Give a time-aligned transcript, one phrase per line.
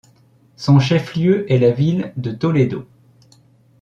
[0.57, 2.87] Son chef-lieu est la ville de Toledo.